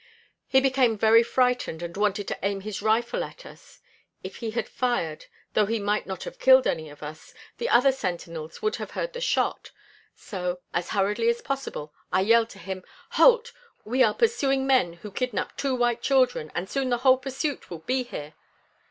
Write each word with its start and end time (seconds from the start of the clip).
He 0.47 0.59
became 0.61 0.97
very 0.97 1.21
frightened 1.21 1.83
and 1.83 1.95
wanted 1.95 2.27
to 2.29 2.39
aim 2.41 2.61
his 2.61 2.81
rifle 2.81 3.23
at 3.23 3.45
us. 3.45 3.81
If 4.23 4.37
he 4.37 4.49
had 4.49 4.67
fired, 4.67 5.27
though 5.53 5.67
he 5.67 5.77
might 5.77 6.07
not 6.07 6.23
have 6.23 6.39
killed 6.39 6.65
any 6.65 6.89
of 6.89 7.03
us, 7.03 7.35
the 7.59 7.69
other 7.69 7.91
sentinels 7.91 8.63
would 8.63 8.77
have 8.77 8.89
heard 8.97 9.13
the 9.13 9.21
shot; 9.21 9.69
so, 10.15 10.59
as 10.73 10.89
hurriedly 10.89 11.29
as 11.29 11.43
possible, 11.43 11.93
I 12.11 12.21
yelled 12.21 12.49
to 12.49 12.57
him: 12.57 12.83
'Halt! 13.11 13.51
we 13.85 14.01
are 14.01 14.15
pursuing 14.15 14.65
men 14.65 14.93
who 14.93 15.11
kidnapped 15.11 15.59
two 15.59 15.75
white 15.75 16.01
children, 16.01 16.51
and 16.55 16.67
soon 16.67 16.89
the 16.89 16.97
whole 17.05 17.17
pursuit 17.19 17.69
will 17.69 17.77
be 17.85 18.01
here!' 18.01 18.33